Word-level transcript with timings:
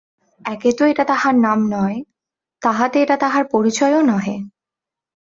একে 0.45 0.71
তো 0.71 0.83
এটা 0.85 1.03
তাহার 1.03 1.35
নাম 1.37 1.59
নয়, 1.69 1.97
তাহাতে 2.61 2.97
এটা 3.01 3.15
তাহার 3.17 3.43
পরিচয়ও 3.47 4.01
নহে। 4.01 4.37